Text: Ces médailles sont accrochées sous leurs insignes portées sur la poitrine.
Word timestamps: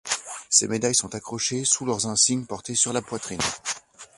Ces 0.49 0.67
médailles 0.67 0.95
sont 0.95 1.13
accrochées 1.13 1.63
sous 1.63 1.85
leurs 1.85 2.07
insignes 2.07 2.47
portées 2.47 2.73
sur 2.73 2.91
la 2.91 3.03
poitrine. 3.03 3.37